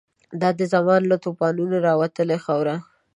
[0.41, 2.75] دا د زمان له توپانونو راوتلې خاوره